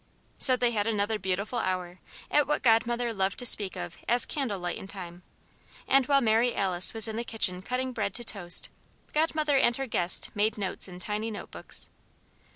So 0.39 0.55
they 0.55 0.71
had 0.71 0.87
another 0.87 1.19
beautiful 1.19 1.59
hour, 1.59 1.99
at 2.31 2.47
what 2.47 2.63
Godmother 2.63 3.13
loved 3.13 3.37
to 3.37 3.45
speak 3.45 3.75
of 3.75 3.99
as 4.07 4.25
"candle 4.25 4.57
lightin' 4.57 4.87
time," 4.87 5.21
and 5.87 6.07
while 6.07 6.21
Mary 6.21 6.55
Alice 6.55 6.91
was 6.91 7.07
in 7.07 7.17
the 7.17 7.23
kitchen 7.23 7.61
cutting 7.61 7.91
bread 7.91 8.15
to 8.15 8.23
toast, 8.23 8.69
Godmother 9.13 9.57
and 9.59 9.77
her 9.77 9.85
guest 9.85 10.31
made 10.33 10.57
notes 10.57 10.87
in 10.87 10.97
tiny 10.97 11.29
note 11.29 11.51
books. 11.51 11.91